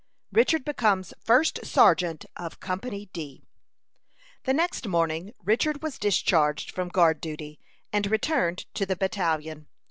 RICHARD 0.31 0.65
BECOMES 0.65 1.13
FIRST 1.23 1.63
SERGEANT 1.63 2.25
OF 2.35 2.59
COMPANY 2.59 3.11
D. 3.13 3.43
The 4.45 4.53
next 4.55 4.87
morning 4.87 5.31
Richard 5.43 5.83
was 5.83 5.99
discharged 5.99 6.71
from 6.71 6.89
guard 6.89 7.21
duty, 7.21 7.59
and 7.93 8.09
returned 8.09 8.65
to 8.73 8.87
the 8.87 8.95
battalion. 8.95 9.67